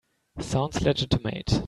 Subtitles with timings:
[0.39, 1.59] Sounds legitimate.